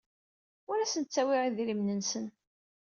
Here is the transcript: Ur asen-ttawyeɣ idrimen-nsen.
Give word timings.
Ur 0.71 0.77
asen-ttawyeɣ 0.79 1.43
idrimen-nsen. 1.45 2.25